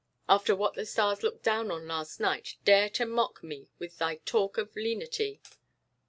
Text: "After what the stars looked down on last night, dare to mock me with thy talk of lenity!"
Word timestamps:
"After 0.27 0.55
what 0.55 0.73
the 0.73 0.83
stars 0.87 1.21
looked 1.21 1.43
down 1.43 1.69
on 1.69 1.87
last 1.87 2.19
night, 2.19 2.55
dare 2.65 2.89
to 2.89 3.05
mock 3.05 3.43
me 3.43 3.69
with 3.77 3.99
thy 3.99 4.15
talk 4.15 4.57
of 4.57 4.75
lenity!" 4.75 5.39